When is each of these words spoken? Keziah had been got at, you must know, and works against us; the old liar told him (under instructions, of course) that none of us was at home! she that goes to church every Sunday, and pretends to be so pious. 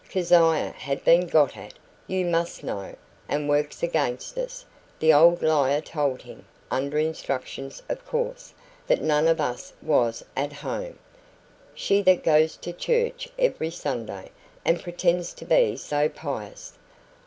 Keziah 0.09 0.71
had 0.75 1.03
been 1.03 1.27
got 1.27 1.55
at, 1.55 1.75
you 2.07 2.25
must 2.25 2.63
know, 2.63 2.95
and 3.29 3.47
works 3.47 3.83
against 3.83 4.35
us; 4.35 4.65
the 4.97 5.13
old 5.13 5.43
liar 5.43 5.79
told 5.79 6.23
him 6.23 6.47
(under 6.71 6.97
instructions, 6.97 7.83
of 7.87 8.03
course) 8.03 8.51
that 8.87 9.03
none 9.03 9.27
of 9.27 9.39
us 9.39 9.73
was 9.79 10.25
at 10.35 10.53
home! 10.53 10.97
she 11.75 12.01
that 12.01 12.23
goes 12.23 12.57
to 12.57 12.73
church 12.73 13.29
every 13.37 13.69
Sunday, 13.69 14.31
and 14.65 14.81
pretends 14.81 15.35
to 15.35 15.45
be 15.45 15.77
so 15.77 16.09
pious. 16.09 16.79